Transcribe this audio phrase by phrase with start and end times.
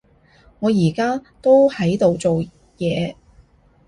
[0.57, 2.43] 我而家都喺度做
[2.79, 3.13] 嘢